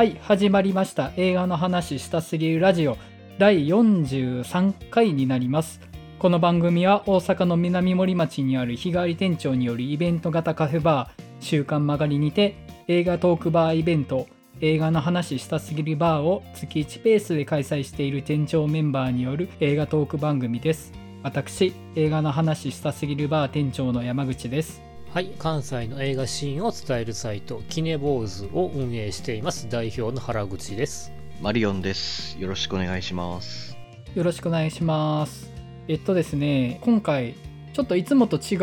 [0.00, 1.12] はい始まりました。
[1.18, 2.96] 映画の話したすぎるラジオ。
[3.36, 5.78] 第43回になります。
[6.18, 12.56] この番組は大阪の南森町にある日替わり店長によるイベント型カフェバー週刊曲がりにて
[12.88, 14.26] 映画トークバーイベント
[14.62, 20.94] 映画の話したすぎるバーを月1ペースで開催している店長メンバーによる映画トーク番組です。
[21.22, 24.80] 私映画の話したすぎるバー店長の山口です。
[25.12, 31.12] はい、関西の映画シーンを伝えるサイト、キネボーズを運営しています、代表の原口です。
[31.40, 32.38] マリオンです。
[32.38, 33.80] よろしくお願いします。
[34.14, 35.50] よろしくお願いします
[35.86, 37.34] えっとですね今回
[37.72, 38.56] ちょっといつもと違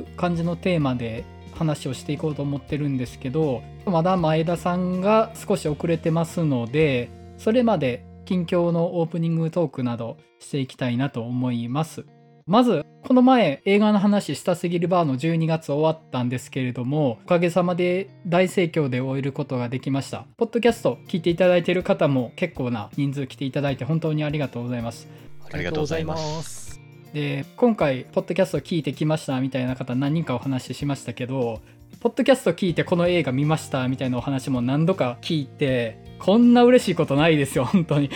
[0.00, 12.04] う感じのテーマで話をしていこうと思ってるんですけどまだ前田さんが少し遅れてますのでそれまで近況のオープニングトークなどしていきたいなと思います
[12.46, 20.26] まずこの前映画の話したすぎるバーの12月終わったんですけれどもおかげさまで大盛況で終えることができました。
[20.36, 25.08] ポッドキャスト聞いていただいている方も結構な人数来ていただいて本当にありがとうございます。
[25.50, 26.80] ありがとうございますす。
[27.14, 31.62] で今回ポッドキャスト聞いてきましたみたいな方何人かお話ししましたけど
[32.00, 38.10] ポッドキャスト聞いてこの映画見ましたみたいなお話も何度か聞いてこんな嬉しいことないですよ本当に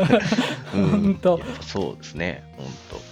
[0.72, 2.44] 本当そうですね。
[2.56, 2.66] 本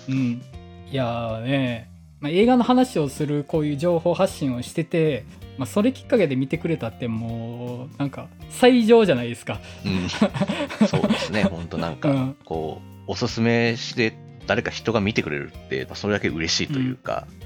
[0.09, 0.43] うん
[0.91, 5.25] いやーね、まあ、映画の話をするこういう情報発信をしてて、
[5.59, 9.91] まあ、それきっかけで見てくれたってもうなんか最上じゃないですか当。
[9.91, 10.89] うん。
[10.89, 11.45] そうですね。
[11.45, 17.39] 本当なんか、うんこう、おすすめして誰か人が見てくれるって、まあそれだけ嬉しいというか、うん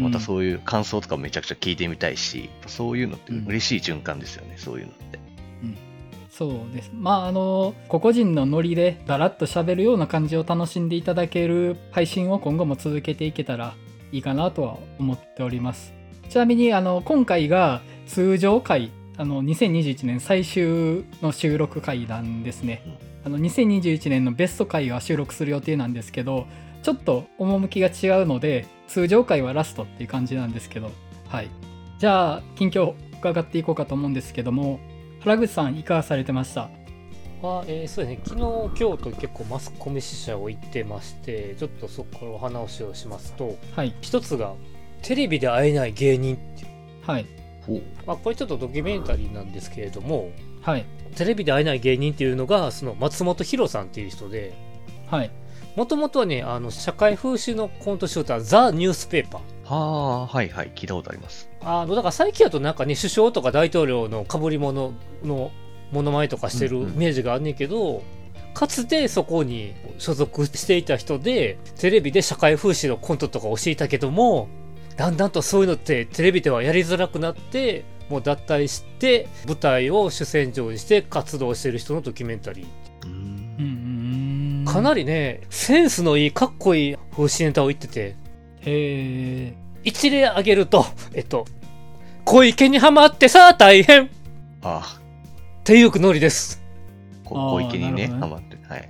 [0.00, 4.56] またそういう感想とかもめちゃくちゃ聞いてみたいし、そういうのって嬉しい循環ですよね。
[4.58, 5.13] そういうのって。
[6.36, 6.90] そうです。
[6.92, 13.74] まああの個々人のノリでだらっと喋るような感じを楽しんでいただける配信を今後も続けていけたら
[14.10, 15.94] いいかなとは思っております。
[16.28, 22.82] ちなみにあの今回が通常回あの2021年最終の収録回なんですね。
[23.24, 26.46] あの2021年のベスト回は収録する予定なんですけど
[26.82, 30.90] ちょっと趣が違うので通常回はラストっていう感じなんですけど。
[31.28, 31.48] はい。
[32.00, 34.80] じゃあ近況伺っていこうかと思うんですけども
[35.24, 36.68] 原口さんいかがされてました？
[37.40, 43.94] は、えーそうですね、昨日、京都結構マスコミ支社を行ってまして、ちょっとそこのお話をしますと、はい。
[44.02, 44.52] 一つが、
[45.02, 46.70] テレビで会えない芸人っていう、
[47.06, 47.26] はい。
[48.06, 50.30] まあ、これちょっとドキュメンタリーなんですけれども、
[50.60, 50.84] はい。
[51.16, 54.52] テレビで会えない芸人っていうのが、その松本博さんっていう人で、
[55.10, 55.30] はい。
[55.74, 59.40] もともとはね、あの社会風刺のコントシューター、ザ・ニュースペーパー。
[59.64, 60.70] はあ、はいはい。
[60.74, 61.48] 聞いたことあります。
[61.60, 64.92] あのだから最近だとなんかね首相とか大統領のかぶり物
[65.22, 65.50] の
[65.90, 68.02] ものまねとかしてるうんうんイメージがあんねんけど、
[68.52, 74.48] かつてそこに所属していた人でテレビで社会風刺のコントとか教えたけども
[74.96, 82.66] だんだんとそういうのってテレビではやりづらくなってもう脱退して舞台を主戦場にして活動してる人のドキュメンタリ
[83.02, 83.64] うーんうんうん
[84.58, 88.14] うんーかなりねセンスのいいかっこいい風刺ネタを言ってて
[88.66, 89.54] へえ
[89.84, 91.46] 一例挙げると えっと
[92.24, 94.10] 小池にはまってさあ大変
[94.62, 94.98] あ
[95.60, 96.62] っていうノリです。
[97.24, 98.58] 小池にね、なるほハマって。
[98.68, 98.88] はい。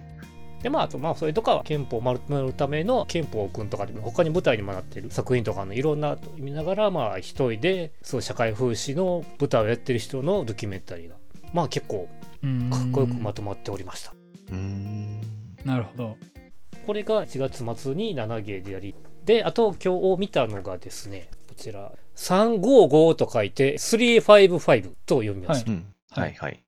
[0.60, 11.16] で、まあ、あと、まあ、それとかは憲法を丸めるための憲法くんとかでも、他に舞台にもなってる作品とかのいろんな見ながら、まあ、一人で、そう、社会風刺の舞台をやってる人のドキュメンタリーが、
[11.52, 12.08] まあ、結構、
[12.42, 14.12] うんかっこよくまとまっておりました。
[14.50, 15.20] うーん。
[15.64, 16.16] なるほど
[16.86, 25.64] これが1月末に7芸でやり、で、あと、今日見たのがですね、こちら、355と書いて、355と読みます。
[25.66, 25.86] うん。
[26.10, 26.62] ははいいはい。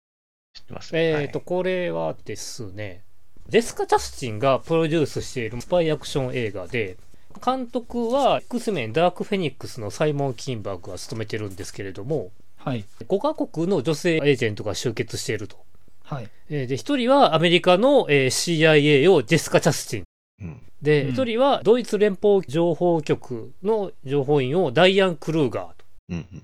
[0.55, 0.97] 知ってます。
[0.97, 3.03] えっ、と、これはですね、
[3.49, 6.97] ジェスカ・チャスティンがプロデュースしているスパイアクション映画で、
[7.45, 15.57] 監督は X メンダーク・フェニックスのサイモン・キンバーグが務めてるんですけれども、はい5カ国の女性エージェントが集結していると。
[16.03, 20.05] はいえーで、1人はアメリカの、えー CIA をジェスカ・チャスティン。
[20.41, 20.61] うん。
[20.83, 25.75] で、うん1人はドイツ連邦情報局の情報員をダイアン・クルーガーと。
[26.11, 26.43] うんうん。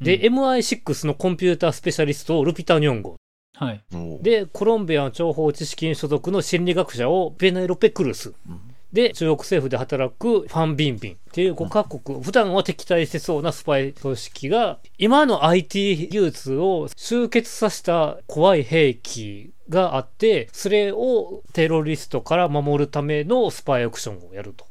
[0.00, 3.16] で、うん MI6 のコンピュータースペシャリストをルピタ・ニョンゴ。
[3.54, 3.82] はい
[4.22, 8.32] で、コロンビアの諜報知識院所属の心理学者をベネロペ・クルス。
[8.48, 24.66] うんで、中国政府で働くファン・ビンビンっていう5カ国、普段は敵対してそうなスパイ組織が、今の IT 技術を集結させた怖い兵器があって、それをテロリストから守るためのスパイアクションをやると。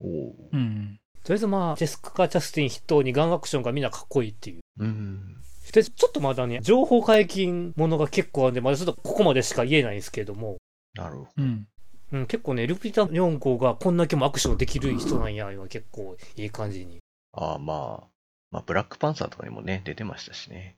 [0.00, 0.98] とり
[1.30, 4.60] あえずまあ、ジェスカ・チャスティン筆頭にガンアクションがみんなかっこいいっていう。
[4.78, 5.36] うん。
[5.72, 10.56] で、ちょっとまだね、情報解禁ものが結構あるんで、まだちょっとここまでしか言えないんですけれども、
[10.94, 11.30] なるほど。
[11.38, 11.66] うん
[12.12, 16.98] うん、結構ね、ルピタ4号がこんだけもアクションできる人なんや、は結構いい感じに。
[17.32, 18.08] ああ、まあ、
[18.50, 20.76] まあ、ブラックパンサーとかにもね、出てましたしね。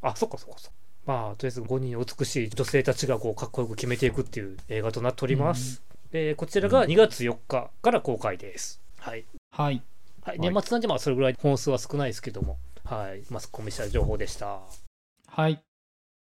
[0.00, 0.81] あ、そっかそっかそっか。
[1.04, 5.82] まあ、とりあえず5人の美しい女性たちがこうかっこよく決めていくっていう映画となっております。
[6.12, 8.80] で、こちらが2月4日から公開です。
[8.98, 9.24] はい。
[9.50, 9.82] はい。
[10.22, 14.60] はい、年末なんでまあそれぐらい本数は少ないですけども、はい、マスコミした情報でした。
[15.26, 15.60] はい。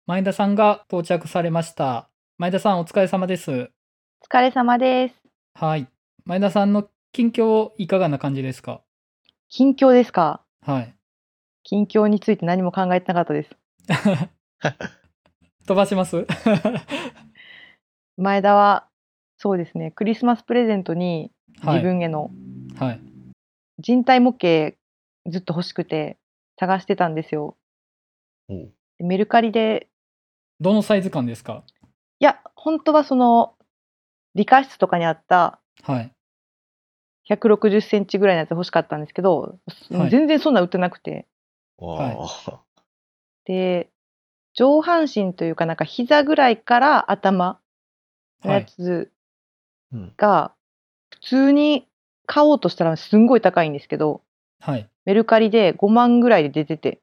[0.07, 2.09] 前田さんが到着されました。
[2.39, 3.51] 前田さんお疲れ様です。
[3.51, 5.15] お疲れ様です。
[5.53, 5.87] はい。
[6.25, 8.81] 前田さんの近況いかがな感じですか？
[9.49, 10.41] 近況ですか？
[10.65, 10.95] はい。
[11.61, 13.51] 近況について何も考えてなかったです。
[15.67, 16.25] 飛ばします？
[18.17, 18.87] 前田は、
[19.37, 21.31] そうですね、クリスマスプレゼントに
[21.61, 22.31] はい自分への
[22.77, 22.99] はい。
[23.79, 24.75] 人体模型
[25.27, 26.17] ずっと欲しくて
[26.59, 27.57] 探してたんですよ。
[28.99, 29.89] メルカリで、
[30.59, 31.63] どのサイズ感ですか？
[32.19, 33.55] いや、本当はその、
[34.35, 36.11] 理科室とかにあったはい。
[37.29, 39.57] 160センチぐらいのやつ欲しかったんですけど、
[39.91, 41.27] はい全然そんな売ってなくて。
[43.45, 43.89] で、
[44.53, 47.59] 上半身というかなんか膝ぐらいから頭
[48.43, 49.11] のやつ
[49.91, 50.13] うん。
[50.17, 50.53] が、
[51.09, 51.87] 普通に
[52.25, 54.21] 買おうとしたらすんごい高いんですけど、
[54.59, 54.89] はい。
[55.05, 57.01] メルカリで5万ぐらいで出てて、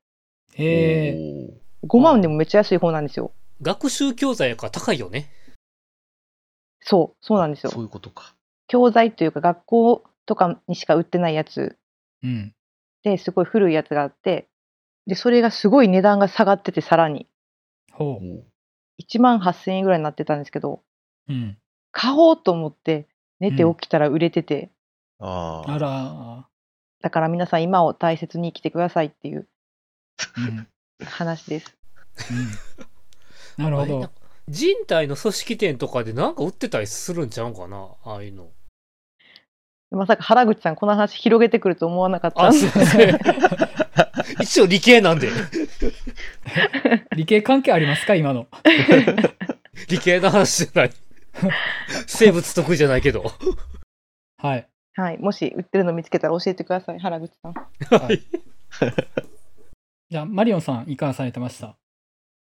[0.55, 1.13] へえ。
[1.13, 3.33] おう5万でもめっちゃ安い方なんですよ。
[3.63, 5.31] 学習教材やから高いよね。
[6.81, 7.83] そう、そうなんですそうよ。
[7.83, 8.35] いうことか。
[8.67, 11.77] 教材というか学校とかにしか売ってないやつ
[12.23, 12.55] うん。
[13.03, 14.49] ですごい古いやつがあって、
[15.07, 17.27] で、それがすごい値段が下がっててさらに
[18.05, 18.51] う
[19.03, 20.83] 1万8000円ぐらいになってたんですけど、
[21.29, 21.33] う。
[21.33, 21.59] うん。
[21.93, 23.09] 買おうと思って
[23.41, 24.71] 寝て起きたら売れてて、
[25.19, 25.73] ああ。
[25.73, 26.47] あら。
[27.03, 29.49] だから皆さん今を大切に生きてくださいっていう
[30.37, 30.67] うん。
[31.07, 31.77] 話です。
[33.59, 33.65] うん。
[33.65, 34.11] なるほど。
[34.49, 38.51] 人体の組織店とかでなんか売ってたりするんちゃうかなああいうの。
[39.91, 43.19] まさか原口さんこの話広げてくると思わなかったあ、んですいません。
[44.43, 45.29] 一応理系なんで。
[47.17, 48.15] 理系関係ありますか？
[48.15, 48.47] 今の。
[49.89, 50.91] 理系の話じゃない。
[52.07, 53.25] 生物得意じゃないけど。
[54.39, 54.69] はい。
[54.95, 57.53] はい、もし売ってるの見つけたら教えてください原口さん。
[57.55, 58.21] はい。
[60.11, 61.77] じゃあ、マリオンさん、いかがされてました？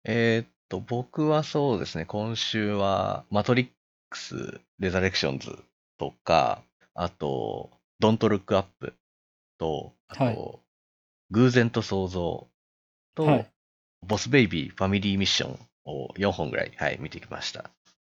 [0.04, 3.70] えーっと、僕はそうですね、今週は、マトリッ
[4.10, 5.64] クス・レザレクションズ
[5.98, 6.64] とか、
[6.96, 7.70] あと、
[8.00, 8.96] ドント・ルック・アップ
[9.60, 10.38] と、あと、はい
[11.32, 12.48] 偶然と想像
[13.24, 13.48] と、はい
[14.06, 17.70] ボス・ベイビー・ファミリー・ミッションを4本ぐらい、はい、見てきました。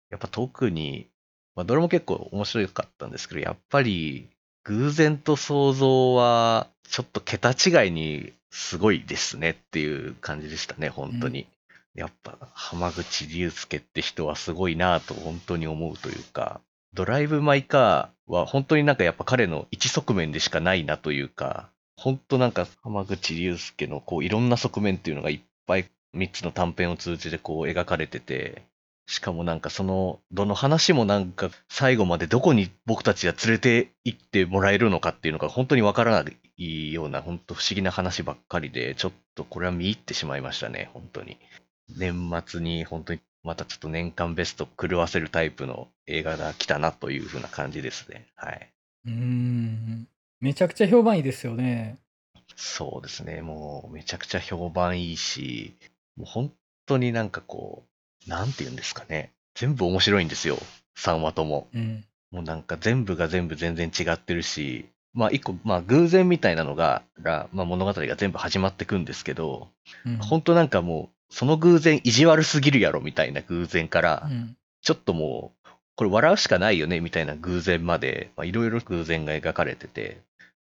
[0.09, 1.07] やっぱ特に、
[1.55, 4.29] まあ、どれも結構面白かったんですけど、やっぱり、
[4.63, 11.47] 偶然と想像は、ちょっと桁違いにすごいですねっていう感じでしたね、本当に。
[11.93, 16.61] やっぱ、浜口竜介って人はすごいなと本当に思うというか、
[16.93, 28.63] ドライブ・マイ・カーは本当になんかやっぱ彼の一側面でしかないなというか、本当なんか浜口竜介のこういろんな側面っていうのがいっぱい3つの短編を通じてこう描かれてて、
[29.07, 41.37] しかもなんかその、どの話もなんか最後までどこに僕たちが連れて行ってもらえるのかっていうのが本当にわからないような本当不思議な話ばっかりで、ちょっとこれは見入ってしまいましたね、本当に。
[41.97, 48.25] 年末に本当にまたちょっと年間ベスト狂わせるタイプの映画が来たなというふうな感じですね。
[48.35, 48.71] はい。
[49.05, 50.07] うん。
[50.45, 51.97] めちゃくちゃ評判いいですよね。
[52.55, 53.41] そうですね。
[53.41, 55.73] もうめちゃくちゃ評判いいし、
[56.15, 56.51] もう本
[56.85, 57.83] 当になんかこ
[58.27, 59.31] う、なんて言うんですかね。
[59.55, 60.59] 全部面白いんですよ。
[60.97, 61.67] 3話とも。
[61.73, 62.05] うん。
[62.29, 64.85] もうなんか全部が全部全然違ってるし、
[65.15, 69.69] まあ一個、まあ偶然みたいなのが、がまあ物語が全部始まってくんですけど、
[70.05, 70.17] うん。
[70.17, 74.55] 本当なんかもう、その偶然意地悪すぎるやろみたいな偶然からう、ん。
[74.83, 80.21] ちょっともう、これ笑うしかないよねみたいな偶然まで、まあいろいろ偶然が描かれてて、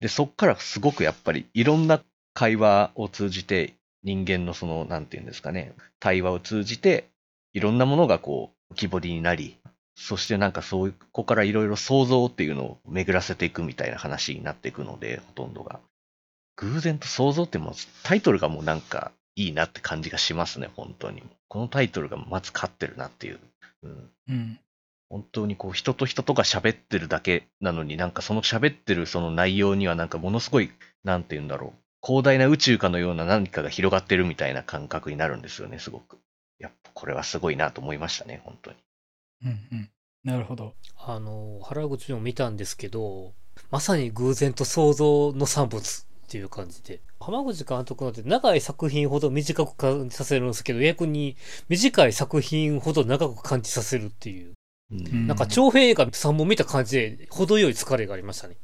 [0.02, 2.02] で、そっからすごくやっぱりいろんな
[2.35, 7.09] 会話を通じて、人間のその、なんていうんですかね、対話を通じて、
[7.52, 9.56] いろんなものがこう、浮き彫りになり、
[9.94, 15.78] そしてなんかそういう、ここからいろいろ想像っていうのを巡らせていくみたいな話になっていくので、ほとんどが。
[16.56, 21.23] 偶然と想像ってもうタイトルがもうなんかいいなって感じがしますね、本当に。
[21.47, 23.40] このタイトルがまず勝ってるなっていう。
[23.85, 24.59] うん、うん。
[25.12, 30.71] 本当にこう人と人とが喋ってるだけなのになんかその喋ってるその内容にはなんかものすごい、
[31.04, 31.78] なんて言うんだろう。
[32.02, 36.16] 広大な宇宙かのような何かが広がってるみたいな感覚になるんですよね、すごく。
[36.59, 38.76] やっぱこれはすごいなと思いましたね、本当に。
[39.45, 39.50] うん。
[39.50, 39.90] うん。
[40.25, 40.73] なるほど。
[40.97, 43.35] あの、原口も見たんですけど、
[43.71, 47.02] まさに偶然と想像の産物っていう感じで。
[47.21, 51.37] 浜口監督なんて長い作品ほど短く感じさせるんですけど、逆に
[51.69, 54.54] 短い作品ほど長く感じさせるっていう。
[54.93, 58.57] なんか長編映画3本見た感じで、程よい疲れがありましたね。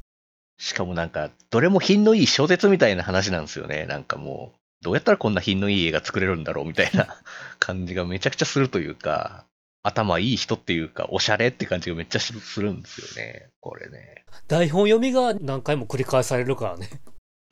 [0.59, 3.87] しかもなんか、どれも品のいい小説みたいな話なんですよね。
[3.87, 7.17] なんかもどうやったらこんな品のいい映画作れるんだろうみたいな
[7.59, 9.47] 感じがめちゃくちゃするというか、
[9.83, 13.51] 頭いい人っていうか、おしゃれって感じがめっちゃするんですよね。
[13.61, 14.25] これね。
[14.47, 16.91] 台本読みが何回も繰り返されるからね。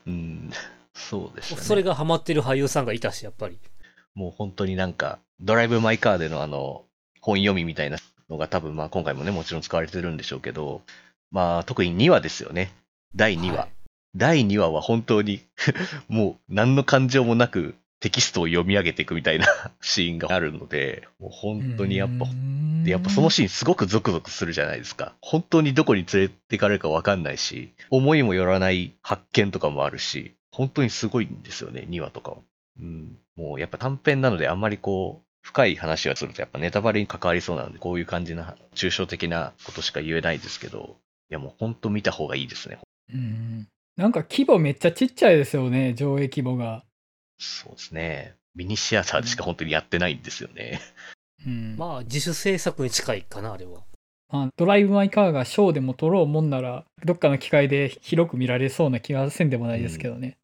[0.07, 0.51] うん。
[0.95, 1.61] そうですね。
[1.61, 3.59] それがハマってる俳優さんがいたし、やっぱり。
[4.15, 6.85] もう本当になんか、ドライブ・マイ・カーでのあの、
[7.21, 7.99] 本読みみたいな
[8.31, 10.83] のが多分まあ今回もね、もちろん使われてるんでしょうけど、
[11.31, 12.73] まあ特に2話ですよね。
[13.15, 13.57] 第2話。
[13.59, 13.69] はい
[14.17, 15.43] 第2話は本当に
[16.09, 19.47] もう何の感情もなくテキストを読み上げていくみたいな
[19.81, 22.27] シーンがあるので、もう本当にやっぱ、
[22.85, 25.15] でやっぱそのシーンすごくゾクゾクするじゃないですか。
[25.21, 32.37] 本当にどこに連れてかれるかわかんないし、思いもよらない発見とかもあるし、本当にすごいんですよね、2話とかは。
[32.81, 33.19] うん。
[33.35, 40.97] もうやっぱ短編なのであんまりこう、深い話がするとやっぱネタバレに関わりそうなので、こういう感じな抽象的なことしか言えないですけど、
[41.31, 42.79] いやもう本当見た方がいいですね。
[43.15, 46.85] うんなんか規模めっちゃちっちゃいですよね、上映規模が。
[47.39, 48.35] そうですね。
[48.57, 50.81] ミニシアターでしか本当にやってないんですよね。
[51.47, 53.85] うんままあ、自主制作に近いかな、あれは。
[54.31, 60.39] あ、ドライブ・マイ・カーがショーでも撮ろうもんなら、どっかの機会で広く見られそうな気はせんでもないですけどね。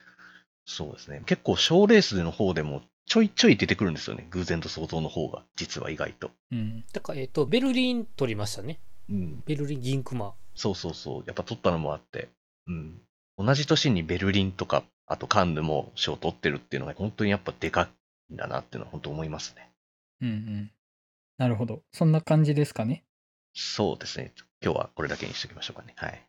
[0.65, 1.23] そうですね。
[1.27, 4.27] 結構賞レースの方でもちょいちょい出てくるんですよね。
[4.31, 6.31] 偶然と想像の方が、実は意外と。
[6.51, 6.85] うん。
[6.93, 8.79] だから、えっ、と、ベルリン撮りましたね。
[9.11, 9.43] うん。
[9.45, 10.33] ベルリン銀熊。
[10.55, 11.25] そうそうそう。
[11.27, 12.29] やっぱ撮ったのもあって。
[12.67, 13.01] うん。
[13.39, 17.89] 同じ年にベルリンとか、あとカンヌも賞を取ってるっていうのが本当にやっぱでか
[18.31, 19.71] いんだなっていうのは本当思いますね。
[20.21, 20.71] うんうん。
[21.39, 21.83] なるほど。
[21.93, 23.05] そんな感じですかね。
[23.55, 24.33] そうですね。
[24.63, 25.95] 今日はこれだけにしておきましょうかね。
[25.97, 26.27] はい。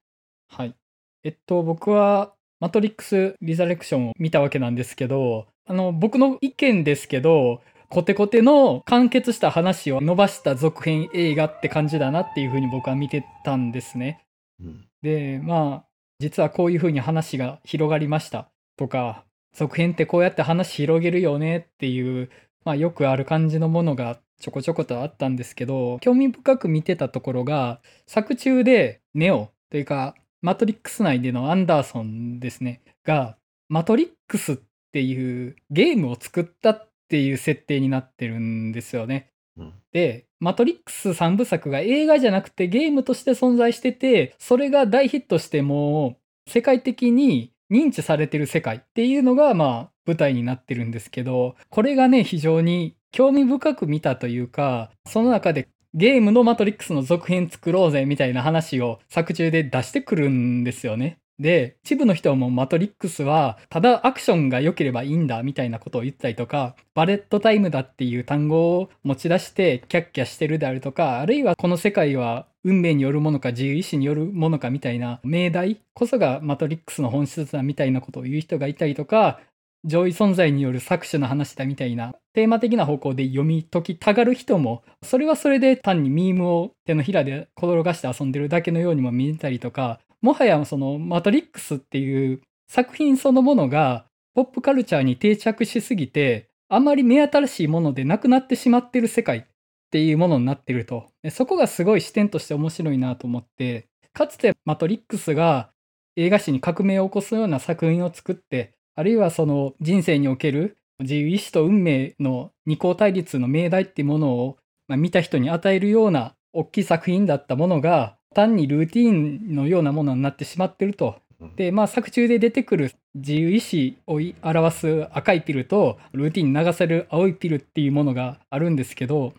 [0.50, 0.76] はい。
[1.24, 14.26] えっと、僕は、マトリックス・リザレクションを見たわけなんですけど、あの、僕の意見ですけど、コテコテの完結した話を伸ばした続編映画って感じだなっていうふうに僕は見てたんですね。
[14.62, 14.88] うん。
[15.02, 15.86] で、まあ、
[16.20, 22.30] 実はこういうふうに話が広がりましたとか、続編ってこうやって話広げるよねっていう、
[22.64, 33.38] まあよくある感じのものがちょこちょことあったんですけど、興味深く見てたところが、作中でネオというか、マトリックス内でのアンダーソンですね、が、
[33.70, 34.60] マトリックスっ
[34.92, 39.32] ていうゲームを作ったっていう設定になってるんですよね。
[39.58, 39.74] うん。
[39.94, 61.20] で、マトリックス3部作が映画じゃなくてゲームとして存在してて、それが大ヒットしてもう世界的に認知されてる世界っていうのがまあ舞台になってるんですけど、これがね、非常に興味深く見たというか、その中でゲームのマトリックスの続編作ろうぜみたいな話を作中で出してくるんですよね。
[61.38, 79.40] で、一部の人はもうマトリックスはただアクションが良ければいいんだみたいなことを言ったりとか、バレットタイムだっていう単語を持ち出してキャッキャしてるであるとか、あるいはこの世界は運命によるものか自由意志によるものかみたいな命題こそがマトリックスの本質だみたいなことを言う人がいたりとか、
[79.86, 99.44] 上位存在による搾取の話だみたいなテーマ的な方向で読み解きたがる人もそれはそれで単にミームを手のひらで転がして遊んでるだけのようにも見えたりとかもはやそのマトリックスっていう作品そのものがポップカルチャーに定着しすぎてあんまり目新しいものでなくなってしまってる世界っ
[99.92, 101.06] ていうものになってると。
[101.30, 105.70] そこがすごい視点として面白いなと思ってかつてマトリックスが
[106.16, 114.58] 映画史に革命を起こすような作品を作ってあるいはその人生における自由意志と運命の二項対立の命題っていうものを、
[114.88, 121.16] まあ、見た人に与えるような大きい作品だったものが単にルーティンのようなものになってしまってると。
[121.56, 129.34] で、まあ作中で出てくる自由意志を表す赤いピルとルーティンに流せる青いピルっていうものがあるんですけど、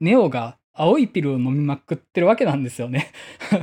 [0.00, 3.12] ネオが青いピルを飲みまくってるわけなんですよね。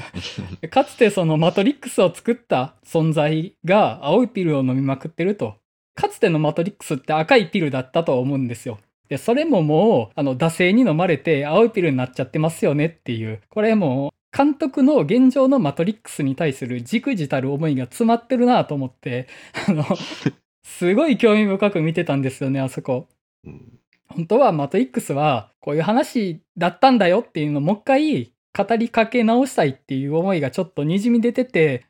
[0.70, 5.56] かつてそのマトリックスを作った存在が青いピルを飲みまくってると。
[5.96, 8.80] かつてのマトリックスって赤いピルだったと思うんですよ。
[9.08, 13.42] で、それももう、あの、惰性に飲まれて青いピルになっちゃってますよねっていう。
[13.50, 19.28] これもう、監督の現状のマトリックスに対するじくじたる思いが詰まってるなと思って、
[19.70, 19.86] あの、
[20.66, 23.08] すごい興味深く見てたんですよね、あそこ。
[23.46, 23.80] うん
[24.16, 31.86] 本当はマトリックスはこういう話だったんだよっていうのをもう一回語りかけ直したいっていう思いがちょっとにじみ出てて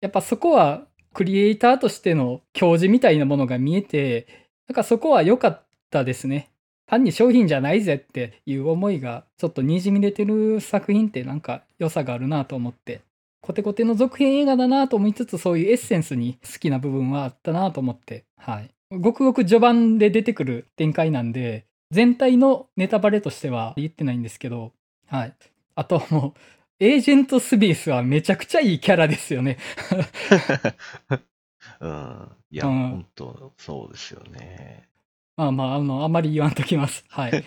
[0.00, 4.26] やっぱそこはクリエイターとしての教授みたいなものが見えて
[4.66, 6.50] なんかそこは良かったですね。
[6.86, 13.02] 単に商品じゃないぜっていう思いがちょっとにじみ出てる作品ってなんか良さがあるなと思って
[13.42, 18.70] コテコテの続編映画だなと思いつつそういうエッセンスに好きな部分はあったなと思ってはい。
[18.90, 24.72] ごくごく序盤で出てくる展開なんで、全体のネタバレとしては言ってないんですけど、
[25.06, 25.34] はい。
[25.74, 26.40] あともう、
[26.80, 29.58] エージェント・スビースはめちゃくちゃいいキャラですよね。
[31.80, 32.28] うん。
[32.50, 34.88] いや、うん本当そうですよね。
[35.36, 37.04] まあまあ、あの、あんまり言わんときます。
[37.08, 37.44] はい。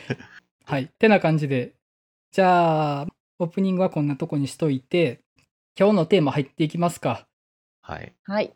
[0.65, 0.87] はい。
[0.87, 1.73] てな感じで、
[2.31, 3.07] じゃあ、
[3.39, 5.21] オープニングはこんなとこにしといて、
[5.77, 7.27] 今日のテーマ入っていきますか。
[7.81, 8.13] はい。
[8.23, 8.53] はい。